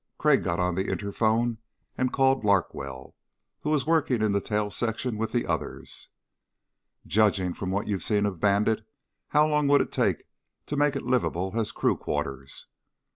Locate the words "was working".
3.69-4.23